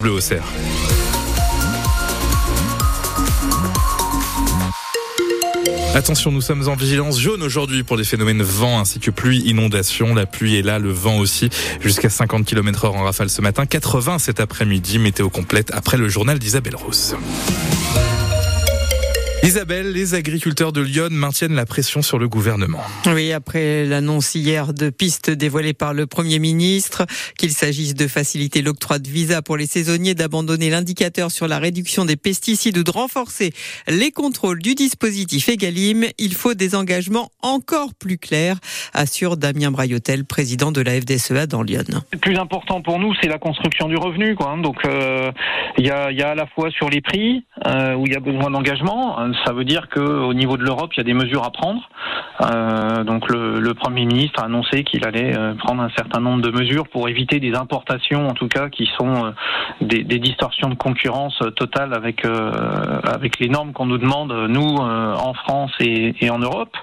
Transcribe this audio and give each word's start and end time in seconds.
Bleu 0.00 0.12
au 0.12 0.20
cerf. 0.20 0.44
Attention, 5.92 6.30
nous 6.30 6.40
sommes 6.40 6.68
en 6.68 6.76
vigilance 6.76 7.18
jaune 7.18 7.42
aujourd'hui 7.42 7.82
pour 7.82 7.96
les 7.96 8.04
phénomènes 8.04 8.40
vent 8.44 8.78
ainsi 8.78 9.00
que 9.00 9.10
pluie, 9.10 9.40
inondation. 9.40 10.14
La 10.14 10.26
pluie 10.26 10.54
est 10.54 10.62
là, 10.62 10.78
le 10.78 10.92
vent 10.92 11.18
aussi, 11.18 11.50
jusqu'à 11.80 12.10
50 12.10 12.44
km 12.44 12.84
heure 12.84 12.94
en 12.94 13.02
rafale 13.02 13.28
ce 13.28 13.42
matin, 13.42 13.66
80 13.66 14.20
cet 14.20 14.38
après-midi. 14.38 15.00
Météo 15.00 15.30
complète 15.30 15.72
après 15.74 15.96
le 15.96 16.08
journal 16.08 16.38
d'Isabelle 16.38 16.76
Rousse. 16.76 17.16
Isabelle, 19.44 19.92
les 19.92 20.14
agriculteurs 20.14 20.72
de 20.72 20.80
Lyon 20.80 21.08
maintiennent 21.10 21.54
la 21.54 21.64
pression 21.64 22.02
sur 22.02 22.18
le 22.18 22.28
gouvernement. 22.28 22.80
Oui, 23.06 23.32
après 23.32 23.84
l'annonce 23.84 24.34
hier 24.34 24.74
de 24.74 24.90
pistes 24.90 25.30
dévoilées 25.30 25.74
par 25.74 25.94
le 25.94 26.06
Premier 26.06 26.40
ministre, 26.40 27.06
qu'il 27.38 27.52
s'agisse 27.52 27.94
de 27.94 28.08
faciliter 28.08 28.62
l'octroi 28.62 28.98
de 28.98 29.08
visa 29.08 29.40
pour 29.40 29.56
les 29.56 29.66
saisonniers, 29.66 30.14
d'abandonner 30.14 30.70
l'indicateur 30.70 31.30
sur 31.30 31.46
la 31.46 31.60
réduction 31.60 32.04
des 32.04 32.16
pesticides 32.16 32.78
ou 32.78 32.82
de 32.82 32.90
renforcer 32.90 33.52
les 33.86 34.10
contrôles 34.10 34.60
du 34.60 34.74
dispositif 34.74 35.48
Egalim, 35.48 36.04
il 36.18 36.34
faut 36.34 36.54
des 36.54 36.74
engagements 36.74 37.30
encore 37.40 37.94
plus 37.94 38.18
clairs, 38.18 38.56
assure 38.92 39.36
Damien 39.36 39.70
Braillotel, 39.70 40.24
président 40.24 40.72
de 40.72 40.80
la 40.80 41.00
FDSEA 41.00 41.46
dans 41.46 41.62
Lyon. 41.62 42.02
Le 42.12 42.18
plus 42.18 42.36
important 42.36 42.82
pour 42.82 42.98
nous, 42.98 43.14
c'est 43.22 43.28
la 43.28 43.38
construction 43.38 43.88
du 43.88 43.96
revenu. 43.96 44.34
Quoi. 44.34 44.56
Donc, 44.60 44.84
euh, 44.84 45.30
il 45.78 45.86
y, 45.86 45.90
a, 45.90 46.10
y, 46.10 46.22
a, 46.22 46.30
à 46.30 46.34
la 46.34 46.46
fois 46.46 46.70
sur 46.70 46.90
les 46.90 47.00
prix, 47.00 47.44
euh, 47.66 47.94
où 47.94 48.04
il 48.06 48.12
y 48.12 48.16
a 48.16 48.20
besoin 48.20 48.50
d'engagement, 48.50 49.27
ça 49.44 49.52
veut 49.52 49.64
dire 49.64 49.88
qu'au 49.88 50.32
niveau 50.34 50.56
de 50.56 50.64
l'Europe, 50.64 50.90
il 50.94 50.98
y 50.98 51.00
a 51.00 51.04
des 51.04 51.14
mesures 51.14 51.44
à 51.44 51.50
prendre. 51.50 51.88
Euh, 52.40 53.04
donc 53.04 53.28
le, 53.28 53.74
Premier 53.74 54.06
ministre 54.06 54.40
a 54.42 54.46
annoncé 54.46 54.82
qu'il 54.82 55.04
allait 55.04 55.36
euh, 55.36 55.54
prendre 55.54 55.82
un 55.82 55.90
certain 55.90 56.20
nombre 56.20 56.42
de 56.42 56.50
mesures 56.50 56.88
pour 56.88 57.08
éviter 57.08 57.38
des 57.38 57.54
importations, 57.54 58.28
en 58.28 58.34
tout 58.34 58.48
cas, 58.48 58.68
qui 58.68 58.88
sont 58.98 59.26
euh, 59.26 59.30
des, 59.80 60.18
distorsions 60.18 60.68
de 60.68 60.74
concurrence 60.74 61.38
totale 61.56 61.94
avec 61.94 62.26
les 63.40 63.48
normes 63.48 63.72
qu'on 63.72 63.86
nous 63.86 63.98
demande, 63.98 64.32
nous, 64.48 64.76
en 64.78 65.34
France 65.34 65.70
et, 65.80 66.30
en 66.30 66.38
Europe. 66.38 66.76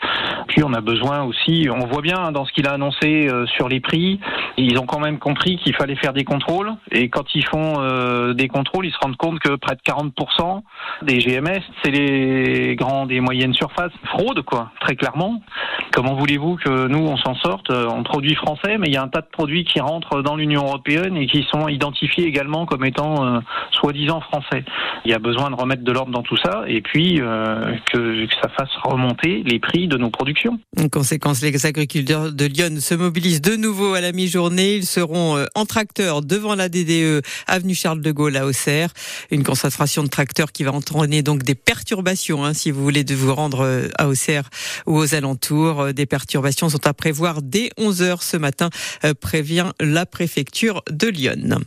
Puis 0.47 0.63
on 0.63 0.73
a 0.73 0.81
besoin 0.81 1.23
aussi, 1.23 1.67
on 1.71 1.85
voit 1.87 2.01
bien 2.01 2.31
dans 2.31 2.45
ce 2.45 2.51
qu'il 2.53 2.67
a 2.67 2.73
annoncé 2.73 3.29
sur 3.47 3.67
les 3.67 3.79
prix, 3.79 4.19
ils 4.57 4.77
ont 4.77 4.85
quand 4.85 4.99
même 4.99 5.19
compris 5.19 5.57
qu'il 5.57 5.75
fallait 5.75 5.95
faire 5.95 6.13
des 6.13 6.23
contrôles. 6.23 6.71
Et 6.91 7.09
quand 7.09 7.25
ils 7.35 7.45
font 7.45 8.33
des 8.33 8.47
contrôles, 8.47 8.85
ils 8.85 8.91
se 8.91 8.97
rendent 9.01 9.17
compte 9.17 9.39
que 9.39 9.55
près 9.55 9.75
de 9.75 9.81
40% 9.81 10.61
des 11.01 11.19
GMS, 11.19 11.61
c'est 11.83 11.91
les 11.91 12.75
grandes 12.75 13.11
et 13.11 13.19
moyennes 13.19 13.53
surfaces. 13.53 13.91
Fraude, 14.05 14.41
quoi, 14.43 14.71
très 14.79 14.95
clairement. 14.95 15.41
Comment 15.91 16.15
voulez-vous 16.15 16.57
que 16.57 16.87
nous, 16.87 17.05
on 17.05 17.17
s'en 17.17 17.35
sorte 17.35 17.71
en 17.71 18.03
produits 18.03 18.35
français, 18.35 18.77
mais 18.77 18.87
il 18.87 18.93
y 18.93 18.97
a 18.97 19.03
un 19.03 19.07
tas 19.07 19.21
de 19.21 19.29
produits 19.31 19.63
qui 19.63 19.79
rentrent 19.79 20.21
dans 20.21 20.35
l'Union 20.35 20.63
européenne 20.63 21.17
et 21.17 21.27
qui 21.27 21.45
sont 21.51 21.67
identifiés 21.67 22.25
également 22.25 22.65
comme 22.65 22.85
étant 22.85 23.25
euh, 23.25 23.39
soi-disant 23.71 24.21
français. 24.21 24.63
Il 25.05 25.11
y 25.11 25.13
a 25.13 25.19
besoin 25.19 25.49
de 25.49 25.55
remettre 25.55 25.83
de 25.83 25.91
l'ordre 25.91 26.11
dans 26.11 26.23
tout 26.23 26.37
ça 26.37 26.63
et 26.67 26.81
puis 26.81 27.19
euh, 27.21 27.75
que, 27.91 28.27
ça 28.41 28.49
fasse 28.49 28.75
remonter 28.83 29.43
les 29.45 29.59
prix 29.59 29.87
de 29.87 29.97
nos 29.97 30.09
productions. 30.35 30.59
En 30.77 30.89
conséquence, 30.89 31.41
les 31.41 31.65
agriculteurs 31.65 32.31
de 32.31 32.45
Lyon 32.45 32.77
se 32.79 32.93
mobilisent 32.93 33.41
de 33.41 33.55
nouveau 33.55 33.93
à 33.93 34.01
la 34.01 34.11
mi-journée. 34.11 34.75
Ils 34.75 34.85
seront 34.85 35.37
euh, 35.37 35.45
en 35.55 35.65
tracteur 35.65 36.21
devant 36.21 36.55
la 36.55 36.69
DDE, 36.69 37.21
avenue 37.47 37.75
Charles 37.75 38.01
de 38.01 38.11
Gaulle 38.11 38.37
à 38.37 38.45
Auxerre. 38.45 38.91
Une 39.31 39.43
concentration 39.43 40.03
de 40.03 40.09
tracteurs 40.09 40.51
qui 40.51 40.63
va 40.63 40.73
entraîner 40.73 41.21
donc 41.21 41.43
des 41.43 41.55
perturbations, 41.55 42.45
hein, 42.45 42.53
si 42.53 42.71
vous 42.71 42.83
voulez, 42.83 43.03
de 43.03 43.15
vous 43.15 43.33
rendre 43.33 43.89
à 43.97 44.07
Auxerre 44.07 44.49
ou 44.85 44.97
aux 44.97 45.15
alentours. 45.15 45.93
Des 45.93 46.05
perturbations 46.05 46.69
sont 46.69 46.85
à 46.85 46.93
prévoir 46.93 47.41
dès 47.41 47.69
11 47.77 48.01
heures 48.01 48.23
ce 48.23 48.37
matin, 48.37 48.69
prévient 49.19 49.71
la 49.79 50.05
préfecture 50.05 50.83
de 50.91 51.07
Lyon. 51.07 51.59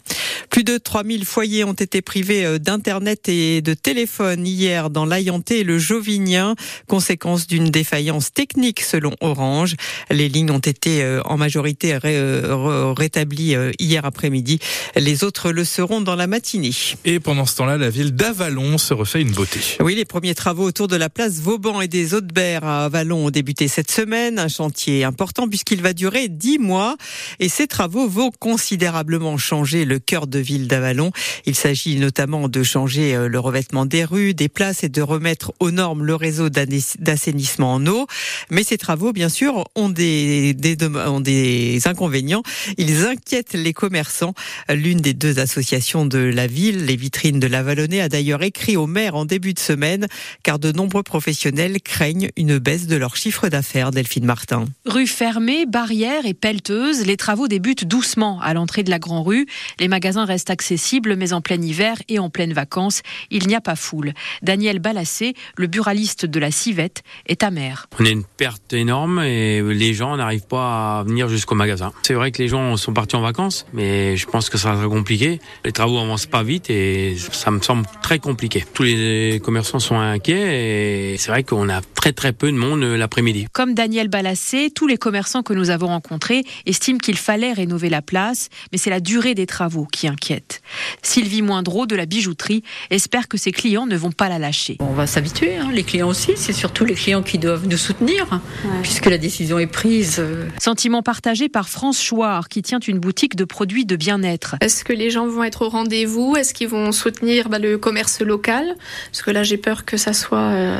Plus 0.50 0.64
de 0.64 0.78
3000 0.78 1.24
foyers 1.24 1.64
ont 1.64 1.72
été 1.72 2.02
privés 2.02 2.58
d'Internet 2.58 3.28
et 3.28 3.60
de 3.60 3.74
téléphone 3.74 4.46
hier 4.46 4.90
dans 4.90 5.04
l'Ayanté 5.04 5.60
et 5.60 5.64
le 5.64 5.78
Jovinien, 5.78 6.54
conséquence 6.86 7.46
d'une 7.46 7.70
défaillance 7.70 8.32
technique 8.32 8.57
selon 8.80 9.12
Orange. 9.20 9.74
Les 10.10 10.28
lignes 10.28 10.50
ont 10.50 10.58
été 10.58 11.20
en 11.24 11.36
majorité 11.36 11.96
rétablies 11.96 13.54
hier 13.78 14.04
après-midi. 14.04 14.58
Les 14.96 15.24
autres 15.24 15.52
le 15.52 15.64
seront 15.64 16.00
dans 16.00 16.16
la 16.16 16.26
matinée. 16.26 16.72
Et 17.04 17.20
pendant 17.20 17.46
ce 17.46 17.56
temps-là, 17.56 17.76
la 17.76 17.90
ville 17.90 18.12
d'Avalon 18.12 18.78
se 18.78 18.94
refait 18.94 19.22
une 19.22 19.30
beauté. 19.30 19.60
Oui, 19.80 19.94
les 19.94 20.04
premiers 20.04 20.34
travaux 20.34 20.64
autour 20.64 20.88
de 20.88 20.96
la 20.96 21.08
place 21.08 21.34
Vauban 21.40 21.80
et 21.80 21.88
des 21.88 22.14
Hautes-Berres 22.14 22.64
à 22.64 22.84
Avalon 22.86 23.26
ont 23.26 23.30
débuté 23.30 23.68
cette 23.68 23.90
semaine. 23.90 24.38
Un 24.38 24.48
chantier 24.48 25.04
important 25.04 25.48
puisqu'il 25.48 25.82
va 25.82 25.92
durer 25.92 26.28
dix 26.28 26.58
mois. 26.58 26.96
Et 27.38 27.48
ces 27.48 27.66
travaux 27.66 28.08
vont 28.08 28.30
considérablement 28.38 29.36
changer 29.36 29.84
le 29.84 29.98
cœur 29.98 30.26
de 30.26 30.38
ville 30.38 30.68
d'Avalon. 30.68 31.12
Il 31.46 31.54
s'agit 31.54 31.96
notamment 31.96 32.48
de 32.48 32.62
changer 32.62 33.16
le 33.28 33.38
revêtement 33.38 33.86
des 33.86 34.04
rues, 34.04 34.34
des 34.34 34.48
places 34.48 34.84
et 34.84 34.88
de 34.88 35.02
remettre 35.02 35.52
aux 35.60 35.70
normes 35.70 36.04
le 36.04 36.14
réseau 36.14 36.48
d'assainissement 36.48 37.74
en 37.74 37.86
eau. 37.86 38.06
Mais 38.50 38.62
ces 38.62 38.78
travaux, 38.78 39.12
bien 39.12 39.28
sûr, 39.28 39.64
ont 39.74 39.88
des, 39.88 40.54
des, 40.54 40.76
ont 40.84 41.20
des 41.20 41.80
inconvénients. 41.86 42.42
Ils 42.76 43.06
inquiètent 43.06 43.54
les 43.54 43.72
commerçants. 43.72 44.34
L'une 44.68 44.98
des 45.00 45.14
deux 45.14 45.38
associations 45.38 46.06
de 46.06 46.18
la 46.18 46.46
ville, 46.46 46.86
les 46.86 46.96
vitrines 46.96 47.40
de 47.40 47.46
l'Avalonnais, 47.46 48.00
a 48.00 48.08
d'ailleurs 48.08 48.42
écrit 48.42 48.76
au 48.76 48.86
maire 48.86 49.14
en 49.14 49.24
début 49.24 49.54
de 49.54 49.58
semaine 49.58 50.06
car 50.42 50.58
de 50.58 50.72
nombreux 50.72 51.02
professionnels 51.02 51.80
craignent 51.82 52.30
une 52.36 52.58
baisse 52.58 52.86
de 52.86 52.96
leur 52.96 53.16
chiffre 53.16 53.48
d'affaires. 53.48 53.90
Delphine 53.90 54.24
Martin. 54.24 54.64
Rue 54.86 55.06
fermée, 55.06 55.66
barrières 55.66 56.26
et 56.26 56.34
pelleteuses, 56.34 57.04
les 57.06 57.16
travaux 57.16 57.48
débutent 57.48 57.86
doucement 57.86 58.40
à 58.40 58.54
l'entrée 58.54 58.82
de 58.82 58.90
la 58.90 58.98
Grand 58.98 59.22
Rue. 59.22 59.46
Les 59.78 59.88
magasins 59.88 60.24
restent 60.24 60.50
accessibles, 60.50 61.16
mais 61.16 61.32
en 61.32 61.40
plein 61.40 61.60
hiver 61.60 61.96
et 62.08 62.18
en 62.18 62.30
pleine 62.30 62.52
vacances, 62.52 63.02
il 63.30 63.46
n'y 63.46 63.54
a 63.54 63.60
pas 63.60 63.76
foule. 63.76 64.12
Daniel 64.42 64.78
Balassé, 64.78 65.34
le 65.56 65.66
buraliste 65.66 66.26
de 66.26 66.40
la 66.40 66.50
Civette, 66.50 67.02
est 67.26 67.42
amer. 67.42 67.86
On 67.98 68.04
a 68.04 68.10
une 68.10 68.24
perte 68.38 68.72
énorme 68.72 69.18
et 69.18 69.60
les 69.60 69.94
gens 69.94 70.16
n'arrivent 70.16 70.46
pas 70.46 71.00
à 71.00 71.02
venir 71.02 71.28
jusqu'au 71.28 71.56
magasin. 71.56 71.92
C'est 72.02 72.14
vrai 72.14 72.30
que 72.30 72.40
les 72.40 72.48
gens 72.48 72.76
sont 72.76 72.92
partis 72.92 73.16
en 73.16 73.20
vacances, 73.20 73.66
mais 73.72 74.16
je 74.16 74.26
pense 74.26 74.48
que 74.48 74.56
ça 74.56 74.74
sera 74.74 74.88
compliqué. 74.88 75.40
Les 75.64 75.72
travaux 75.72 75.98
avancent 75.98 76.26
pas 76.26 76.44
vite 76.44 76.70
et 76.70 77.16
ça 77.32 77.50
me 77.50 77.60
semble 77.60 77.84
très 78.00 78.20
compliqué. 78.20 78.64
Tous 78.74 78.84
les 78.84 79.40
commerçants 79.44 79.80
sont 79.80 79.98
inquiets 79.98 81.12
et 81.12 81.16
c'est 81.18 81.32
vrai 81.32 81.42
qu'on 81.42 81.68
a 81.68 81.80
très 81.80 82.12
très 82.12 82.32
peu 82.32 82.50
de 82.52 82.56
monde 82.56 82.80
l'après-midi. 82.80 83.46
Comme 83.52 83.74
Daniel 83.74 84.06
Balassé, 84.06 84.70
tous 84.72 84.86
les 84.86 84.98
commerçants 84.98 85.42
que 85.42 85.52
nous 85.52 85.70
avons 85.70 85.88
rencontrés 85.88 86.44
estiment 86.64 86.98
qu'il 86.98 87.16
fallait 87.16 87.52
rénover 87.52 87.90
la 87.90 88.02
place, 88.02 88.50
mais 88.70 88.78
c'est 88.78 88.90
la 88.90 89.00
durée 89.00 89.34
des 89.34 89.46
travaux 89.46 89.86
qui 89.90 90.06
inquiète. 90.06 90.62
Sylvie 91.02 91.42
Moindreau 91.42 91.86
de 91.86 91.96
la 91.96 92.06
bijouterie 92.06 92.62
espère 92.90 93.26
que 93.26 93.36
ses 93.36 93.50
clients 93.50 93.86
ne 93.86 93.96
vont 93.96 94.12
pas 94.12 94.28
la 94.28 94.38
lâcher. 94.38 94.76
On 94.78 94.92
va 94.92 95.08
s'habituer, 95.08 95.56
hein, 95.56 95.70
les 95.72 95.82
clients 95.82 96.08
aussi, 96.08 96.34
c'est 96.36 96.52
surtout 96.52 96.84
les 96.84 96.94
clients 96.94 97.24
qui 97.24 97.38
doivent 97.38 97.66
nous 97.66 97.76
soutenir, 97.76 98.27
ouais. 98.36 98.70
puisque 98.82 99.06
la 99.06 99.18
décision 99.18 99.58
est 99.58 99.66
prise. 99.66 100.22
Sentiment 100.60 101.02
partagé 101.02 101.48
par 101.48 101.68
France 101.68 102.02
Chouard, 102.02 102.48
qui 102.48 102.62
tient 102.62 102.80
une 102.80 102.98
boutique 102.98 103.36
de 103.36 103.44
produits 103.44 103.84
de 103.84 103.96
bien-être. 103.96 104.56
Est-ce 104.60 104.84
que 104.84 104.92
les 104.92 105.10
gens 105.10 105.26
vont 105.26 105.44
être 105.44 105.62
au 105.62 105.68
rendez-vous? 105.68 106.36
Est-ce 106.36 106.54
qu'ils 106.54 106.68
vont 106.68 106.92
soutenir 106.92 107.48
bah, 107.48 107.58
le 107.58 107.78
commerce 107.78 108.20
local? 108.20 108.74
Parce 109.10 109.22
que 109.22 109.30
là, 109.30 109.42
j'ai 109.42 109.58
peur 109.58 109.84
que 109.84 109.96
ça 109.96 110.12
soit 110.12 110.38
euh, 110.38 110.78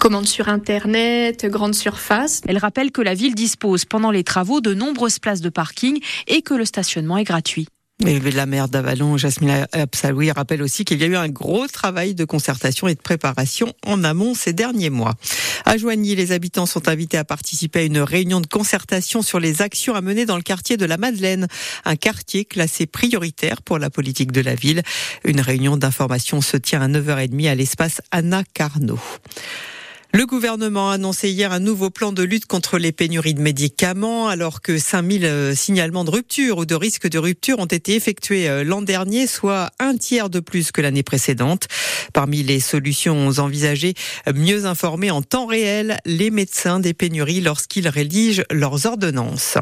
commande 0.00 0.26
sur 0.26 0.48
Internet, 0.48 1.46
grande 1.46 1.74
surface. 1.74 2.40
Elle 2.46 2.58
rappelle 2.58 2.90
que 2.92 3.02
la 3.02 3.14
ville 3.14 3.34
dispose 3.34 3.84
pendant 3.84 4.10
les 4.10 4.24
travaux 4.24 4.60
de 4.60 4.74
nombreuses 4.74 5.18
places 5.18 5.40
de 5.40 5.48
parking 5.48 6.00
et 6.26 6.42
que 6.42 6.54
le 6.54 6.64
stationnement 6.64 7.18
est 7.18 7.24
gratuit. 7.24 7.68
Et 8.04 8.20
la 8.20 8.44
maire 8.44 8.68
d'Avalon, 8.68 9.16
Jasmine 9.16 9.66
Absaloui, 9.72 10.30
rappelle 10.30 10.60
aussi 10.60 10.84
qu'il 10.84 11.00
y 11.00 11.04
a 11.04 11.06
eu 11.06 11.16
un 11.16 11.30
gros 11.30 11.66
travail 11.66 12.14
de 12.14 12.26
concertation 12.26 12.88
et 12.88 12.94
de 12.94 13.00
préparation 13.00 13.72
en 13.86 14.04
amont 14.04 14.34
ces 14.34 14.52
derniers 14.52 14.90
mois. 14.90 15.14
À 15.64 15.78
Joigny, 15.78 16.14
les 16.14 16.32
habitants 16.32 16.66
sont 16.66 16.88
invités 16.88 17.16
à 17.16 17.24
participer 17.24 17.80
à 17.80 17.82
une 17.84 18.00
réunion 18.00 18.42
de 18.42 18.46
concertation 18.46 19.22
sur 19.22 19.40
les 19.40 19.62
actions 19.62 19.94
à 19.94 20.02
mener 20.02 20.26
dans 20.26 20.36
le 20.36 20.42
quartier 20.42 20.76
de 20.76 20.84
la 20.84 20.98
Madeleine, 20.98 21.48
un 21.86 21.96
quartier 21.96 22.44
classé 22.44 22.84
prioritaire 22.84 23.62
pour 23.62 23.78
la 23.78 23.88
politique 23.88 24.30
de 24.30 24.42
la 24.42 24.54
ville. 24.54 24.82
Une 25.24 25.40
réunion 25.40 25.78
d'information 25.78 26.42
se 26.42 26.58
tient 26.58 26.82
à 26.82 26.88
9h30 26.88 27.48
à 27.48 27.54
l'espace 27.54 28.02
Anna 28.10 28.44
Carnot. 28.52 29.00
Le 30.16 30.24
gouvernement 30.24 30.88
a 30.88 30.94
annoncé 30.94 31.28
hier 31.28 31.52
un 31.52 31.58
nouveau 31.58 31.90
plan 31.90 32.10
de 32.10 32.22
lutte 32.22 32.46
contre 32.46 32.78
les 32.78 32.90
pénuries 32.90 33.34
de 33.34 33.42
médicaments, 33.42 34.28
alors 34.28 34.62
que 34.62 34.78
5000 34.78 35.54
signalements 35.54 36.04
de 36.04 36.10
rupture 36.10 36.56
ou 36.56 36.64
de 36.64 36.74
risque 36.74 37.06
de 37.06 37.18
rupture 37.18 37.58
ont 37.58 37.66
été 37.66 37.94
effectués 37.94 38.64
l'an 38.64 38.80
dernier, 38.80 39.26
soit 39.26 39.72
un 39.78 39.94
tiers 39.98 40.30
de 40.30 40.40
plus 40.40 40.72
que 40.72 40.80
l'année 40.80 41.02
précédente. 41.02 41.68
Parmi 42.14 42.42
les 42.42 42.60
solutions 42.60 43.28
envisagées, 43.36 43.92
mieux 44.34 44.64
informer 44.64 45.10
en 45.10 45.20
temps 45.20 45.44
réel 45.44 45.98
les 46.06 46.30
médecins 46.30 46.80
des 46.80 46.94
pénuries 46.94 47.42
lorsqu'ils 47.42 47.88
rédigent 47.88 48.44
leurs 48.50 48.86
ordonnances. 48.86 49.58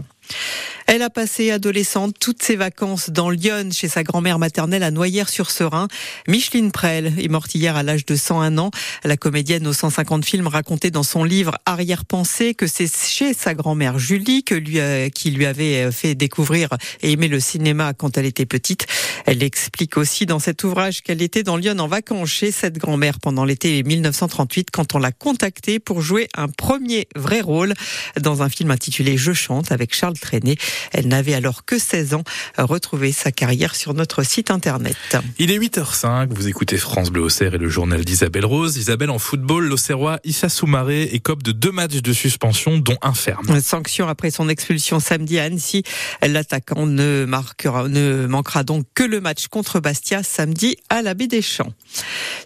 Elle 0.87 1.01
a 1.01 1.09
passé 1.09 1.51
adolescente 1.51 2.15
toutes 2.21 2.43
ses 2.43 2.57
vacances 2.57 3.09
dans 3.09 3.31
Lyon 3.31 3.71
chez 3.73 3.89
sa 3.89 4.03
grand-mère 4.03 4.39
maternelle 4.39 4.83
à 4.83 4.91
Noyères-sur-Serein. 4.91 5.89
Micheline 6.29 6.73
Prel 6.73 7.15
est 7.19 7.29
morte 7.29 7.57
à 7.57 7.83
l'âge 7.83 8.05
de 8.05 8.17
101 8.17 8.59
ans. 8.59 8.71
La 9.03 9.17
comédienne 9.17 9.67
aux 9.67 9.73
150 9.73 10.25
films 10.25 10.47
racontait 10.47 10.91
dans 10.91 11.03
son 11.03 11.25
livre 11.25 11.57
Arrière-pensée 11.65 12.55
que 12.55 12.67
c'est 12.67 12.93
chez 12.95 13.33
sa 13.33 13.55
grand-mère 13.55 13.99
Julie 13.99 14.45
lui, 14.51 15.11
qui 15.11 15.31
lui 15.31 15.47
avait 15.47 15.91
fait 15.91 16.15
découvrir 16.15 16.69
et 17.03 17.13
aimer 17.13 17.29
le 17.29 17.41
cinéma 17.41 17.95
quand 17.95 18.19
elle 18.19 18.27
était 18.27 18.47
petite. 18.47 18.87
Elle 19.27 19.43
explique 19.43 19.97
aussi 19.97 20.27
dans 20.27 20.39
cet 20.39 20.65
ouvrage 20.65 21.03
qu'elle 21.03 21.23
était 21.23 21.43
dans 21.43 21.57
Lyon 21.57 21.79
en 21.79 21.89
vacances 21.89 22.29
chez 22.29 22.51
cette 22.51 22.77
grand-mère 22.77 23.21
pendant 23.21 23.45
l'été 23.45 23.83
1938 23.83 24.71
quand 24.71 24.95
on 24.95 24.99
l'a 24.99 25.13
contactée 25.13 25.79
pour 25.79 26.03
jouer 26.03 26.29
un 26.37 26.49
premier 26.49 27.09
vrai 27.17 27.41
rôle 27.41 27.75
dans 28.21 28.43
un 28.43 28.49
film 28.49 28.71
intitulé 28.71 29.17
Je 29.17 29.33
chante 29.33 29.73
avec 29.73 29.95
Charles 29.95 30.14
Trenet. 30.19 30.57
Elle 30.93 31.09
n'avait 31.09 31.35
alors 31.35 31.65
que 31.65 31.79
16 31.79 32.15
ans. 32.15 32.25
Retrouvez 32.59 33.13
sa 33.13 33.33
carrière 33.33 33.75
sur 33.75 33.95
notre 33.95 34.23
site 34.23 34.51
internet. 34.51 34.97
Il 35.39 35.51
est 35.51 35.59
8h05, 35.59 36.29
vous 36.31 36.49
écoutez 36.49 36.77
France 36.77 37.11
Bleu 37.11 37.23
Auxerre 37.23 37.55
et 37.55 37.59
le 37.59 37.69
journal 37.69 38.05
d'Isabelle 38.05 38.47
Rose. 38.47 38.77
Isabelle, 38.77 39.11
en 39.11 39.19
football, 39.19 39.67
l'Auxerrois 39.67 40.19
Issa 40.25 40.49
Soumaré 40.49 41.03
écope 41.03 41.43
de 41.43 41.53
deux 41.53 41.73
matchs 41.73 42.03
de 42.03 42.13
suspension, 42.13 42.79
dont 42.79 42.99
un 43.03 43.15
ferme. 43.15 43.61
Sanction 43.61 44.09
après 44.09 44.31
son 44.31 44.49
expulsion 44.49 45.01
samedi 45.01 45.39
à 45.39 45.45
Annecy. 45.45 45.83
L'attaquant 46.23 46.87
ne, 46.87 47.25
marquera, 47.25 47.89
ne 47.89 48.27
manquera 48.27 48.65
donc 48.65 48.85
que 48.95 49.03
le 49.03 49.21
match 49.21 49.49
contre 49.49 49.81
Bastia 49.81 50.23
samedi 50.23 50.77
à 50.89 51.03
l'Abbé 51.03 51.27
des 51.27 51.43
Champs. 51.43 51.73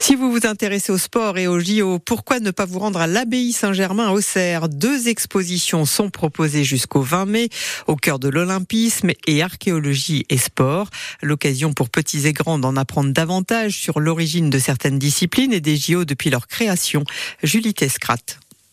Si 0.01 0.15
vous 0.15 0.31
vous 0.31 0.47
intéressez 0.47 0.93
au 0.93 0.99
sport 0.99 1.39
et 1.39 1.47
au 1.47 1.59
JO, 1.61 1.99
pourquoi 1.99 2.41
ne 2.41 2.51
pas 2.51 2.65
vous 2.65 2.79
rendre 2.79 3.01
à 3.01 3.07
l'Abbaye 3.07 3.53
Saint-Germain 3.53 4.09
à 4.09 4.13
Auxerre 4.13 4.69
Deux 4.69 5.09
expositions 5.09 5.85
sont 5.85 6.11
proposées 6.11 6.65
jusqu'au 6.65 7.03
20 7.03 7.27
mai 7.27 7.49
au 7.87 7.97
cœur 7.97 8.19
de 8.19 8.29
l'olympisme 8.29 9.11
et 9.27 9.43
archéologie 9.43 10.25
et 10.29 10.39
sport. 10.39 10.89
L'occasion 11.23 11.73
pour 11.73 11.91
petits 11.91 12.27
et 12.27 12.33
grands 12.33 12.59
d'en 12.59 12.77
apprendre 12.77 13.13
davantage 13.13 13.73
sur 13.73 14.01
l'origine 14.01 14.51
de 14.51 14.59
certaines 14.59 14.99
disciplines 14.99 15.53
et 15.53 15.61
des 15.61 15.77
JO 15.77 16.05
depuis 16.05 16.31
leur 16.31 16.47
création. 16.47 17.05
Julie 17.43 17.75
Tescrat. 17.75 18.17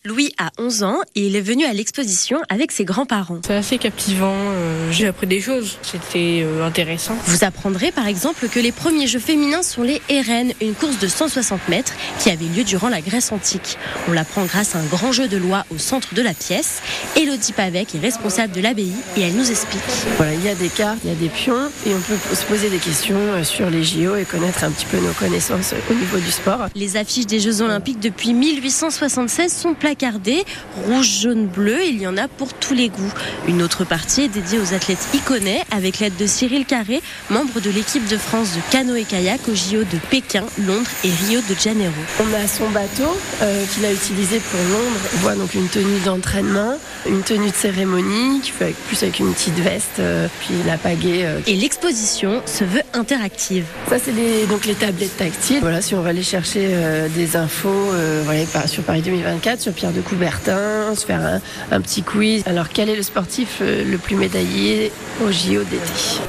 Louis 0.06 0.32
a 0.38 0.50
11 0.58 0.84
ans 0.84 0.98
et 1.16 1.26
il 1.26 1.34
est 1.34 1.40
venu 1.40 1.64
à 1.64 1.72
l'exposition 1.72 2.38
avec 2.48 2.70
ses 2.70 2.84
grands-parents. 2.84 3.40
C'est 3.44 3.54
assez 3.54 3.76
captivant, 3.76 4.36
euh, 4.36 4.92
j'ai 4.92 5.08
appris 5.08 5.26
des 5.26 5.40
choses, 5.40 5.78
c'était 5.82 6.42
euh, 6.44 6.64
intéressant. 6.64 7.16
Vous 7.24 7.42
apprendrez 7.42 7.90
par 7.90 8.06
exemple 8.06 8.48
que 8.48 8.60
les 8.60 8.70
premiers 8.70 9.08
jeux 9.08 9.18
féminins 9.18 9.62
sont 9.62 9.82
les 9.82 10.00
RN, 10.08 10.52
une 10.60 10.74
course 10.74 11.00
de 11.00 11.08
160 11.08 11.68
mètres 11.68 11.92
qui 12.20 12.30
avait 12.30 12.44
lieu 12.44 12.62
durant 12.62 12.88
la 12.88 13.00
Grèce 13.00 13.32
antique. 13.32 13.78
On 14.08 14.12
l'apprend 14.12 14.44
grâce 14.44 14.76
à 14.76 14.78
un 14.78 14.84
grand 14.84 15.10
jeu 15.10 15.26
de 15.26 15.36
loi 15.36 15.64
au 15.74 15.78
centre 15.78 16.14
de 16.14 16.22
la 16.22 16.34
pièce. 16.34 16.82
Elodie 17.16 17.52
Pavec 17.52 17.92
est 17.96 18.00
responsable 18.00 18.52
de 18.52 18.60
l'abbaye 18.60 18.92
et 19.16 19.22
elle 19.22 19.34
nous 19.34 19.50
explique. 19.50 19.82
Voilà, 20.18 20.34
il 20.34 20.44
y 20.44 20.48
a 20.48 20.54
des 20.54 20.68
cartes, 20.68 21.00
il 21.02 21.10
y 21.10 21.12
a 21.12 21.16
des 21.16 21.28
pions 21.28 21.68
et 21.84 21.92
on 21.92 22.00
peut 22.00 22.14
se 22.32 22.44
poser 22.44 22.70
des 22.70 22.78
questions 22.78 23.16
euh, 23.16 23.42
sur 23.42 23.70
les 23.70 23.82
JO 23.82 24.14
et 24.14 24.24
connaître 24.24 24.62
un 24.62 24.70
petit 24.70 24.86
peu 24.86 24.98
nos 24.98 25.12
connaissances 25.14 25.74
au 25.90 25.94
niveau 25.94 26.18
du 26.18 26.30
sport. 26.30 26.68
Les 26.76 26.96
affiches 26.96 27.26
des 27.26 27.40
Jeux 27.40 27.60
olympiques 27.60 27.98
depuis 27.98 28.34
1876 28.34 29.52
sont 29.52 29.74
plaquées 29.74 29.95
placardés, 29.96 30.44
rouge, 30.84 31.20
jaune, 31.22 31.46
bleu, 31.46 31.78
il 31.86 32.00
y 32.00 32.06
en 32.06 32.16
a 32.16 32.28
pour 32.28 32.52
tous 32.52 32.74
les 32.74 32.88
goûts. 32.88 33.12
Une 33.48 33.62
autre 33.62 33.84
partie 33.84 34.22
est 34.22 34.28
dédiée 34.28 34.58
aux 34.58 34.74
athlètes 34.74 35.06
iconais 35.14 35.62
avec 35.70 36.00
l'aide 36.00 36.16
de 36.16 36.26
Cyril 36.26 36.66
Carré, 36.66 37.02
membre 37.30 37.60
de 37.60 37.70
l'équipe 37.70 38.06
de 38.08 38.16
France 38.16 38.50
de 38.54 38.60
canoë-kayak 38.72 39.40
au 39.48 39.54
JO 39.54 39.84
de 39.84 39.98
Pékin, 40.10 40.44
Londres 40.66 40.90
et 41.04 41.10
Rio 41.26 41.40
de 41.40 41.54
Janeiro. 41.58 41.94
On 42.20 42.34
a 42.34 42.46
son 42.46 42.68
bateau 42.70 43.16
euh, 43.42 43.64
qu'il 43.72 43.84
a 43.84 43.92
utilisé 43.92 44.40
pour 44.40 44.60
Londres. 44.60 45.00
On 45.14 45.18
voit 45.18 45.34
donc 45.34 45.54
une 45.54 45.68
tenue 45.68 46.00
d'entraînement, 46.04 46.74
une 47.08 47.22
tenue 47.22 47.50
de 47.50 47.56
cérémonie 47.56 48.40
qui 48.40 48.50
fait 48.50 48.74
plus 48.88 49.02
avec 49.02 49.18
une 49.18 49.32
petite 49.32 49.58
veste, 49.58 50.00
euh, 50.00 50.28
puis 50.40 50.54
la 50.66 50.76
pagaie. 50.76 51.24
Euh. 51.24 51.40
Et 51.46 51.54
l'exposition 51.54 52.42
se 52.44 52.64
veut 52.64 52.82
interactive. 52.92 53.64
Ça 53.88 53.96
c'est 53.98 54.12
les, 54.12 54.46
donc 54.46 54.66
les 54.66 54.74
tablettes 54.74 55.16
tactiles. 55.16 55.60
Voilà, 55.60 55.80
si 55.80 55.94
on 55.94 56.02
va 56.02 56.10
aller 56.10 56.22
chercher 56.22 56.68
des 57.14 57.36
infos 57.36 57.90
voilà, 58.24 58.66
sur 58.66 58.82
Paris 58.82 59.02
2024, 59.02 59.60
sur 59.60 59.72
Pierre 59.72 59.85
de 59.92 60.00
Coubertin, 60.00 60.94
se 60.94 61.04
faire 61.04 61.40
un, 61.70 61.80
petit 61.80 62.02
quiz. 62.02 62.42
Alors, 62.46 62.68
quel 62.68 62.88
est 62.88 62.96
le 62.96 63.02
sportif 63.02 63.58
euh, 63.60 63.84
le 63.84 63.98
plus 63.98 64.16
médaillé 64.16 64.90
au 65.24 65.30
JO 65.30 65.62
d'été 65.64 65.82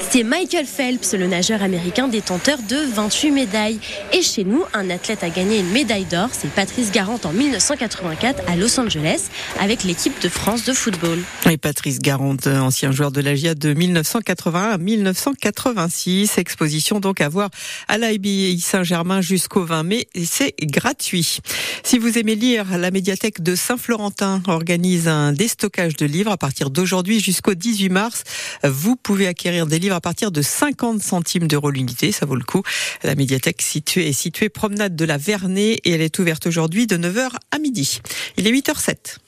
C'est 0.10 0.24
Michael 0.24 0.66
Phelps, 0.66 1.14
le 1.14 1.28
nageur 1.28 1.62
américain 1.64 2.08
détenteur 2.08 2.60
de 2.68 2.78
28 2.94 3.32
médailles. 3.32 3.80
Et 4.14 4.22
chez 4.22 4.44
nous, 4.44 4.64
un 4.74 4.90
athlète 4.90 5.24
a 5.24 5.30
gagné 5.30 5.60
une 5.60 5.70
médaille 5.70 6.06
d'or, 6.06 6.30
c'est 6.32 6.52
Patrice 6.52 6.92
Garant 6.92 7.20
en 7.24 7.32
1984 7.32 8.44
à 8.48 8.56
Los 8.56 8.80
Angeles 8.80 9.24
avec 9.60 9.84
l'équipe 9.84 10.20
de 10.22 10.30
France 10.30 10.66
de 10.66 10.74
football. 10.74 11.20
Et 11.50 11.58
Patrice 11.58 12.00
Garant, 12.00 12.36
ancien 12.46 12.92
joueur 12.92 13.12
de 13.12 13.22
la 13.22 13.36
GIA 13.36 13.56
de 13.56 13.74
1981 13.74 14.62
à 14.62 14.78
1986. 14.78 16.38
Exposition 16.38 17.00
donc 17.00 17.22
à 17.22 17.30
voir 17.30 17.50
à 17.88 17.98
l'IBI 17.98 18.60
Saint-Germain 18.60 19.22
jusqu'au 19.22 19.64
20 19.64 19.84
mai 19.84 20.08
et 20.14 20.26
c'est 20.26 20.54
gratuit. 20.62 21.40
Si 21.84 21.98
vous 21.98 22.18
aimez 22.18 22.36
lire, 22.36 22.78
la 22.78 22.92
médiathèque 22.92 23.42
de 23.48 23.56
Saint-Florentin 23.56 24.42
organise 24.48 25.08
un 25.08 25.32
déstockage 25.32 25.96
de 25.96 26.06
livres 26.06 26.32
à 26.32 26.38
partir 26.38 26.70
d'aujourd'hui 26.70 27.22
jusqu'au 27.22 27.54
18 27.54 27.88
mars. 27.88 28.24
Vous 28.66 28.98
pouvez 28.98 29.26
acquérir 29.26 29.68
des 29.68 29.80
livres 29.80 29.96
à 29.96 30.02
partir 30.02 30.32
de 30.32 30.42
50 30.42 31.02
centimes 31.02 31.48
d'euros 31.48 31.72
l'unité, 31.72 32.12
ça 32.12 32.26
vaut 32.26 32.36
le 32.36 32.44
coup. 32.44 32.62
La 33.04 33.16
médiathèque 33.16 33.62
située 33.62 34.10
est 34.10 34.14
située 34.14 34.50
promenade 34.50 34.98
de 34.98 35.06
la 35.06 35.18
Vernée 35.18 35.80
et 35.86 35.92
elle 35.92 36.02
est 36.02 36.20
ouverte 36.20 36.46
aujourd'hui 36.46 36.88
de 36.88 36.98
9h 36.98 37.30
à 37.52 37.60
midi. 37.60 38.02
Il 38.36 38.48
est 38.48 38.52
8h07. 38.52 39.20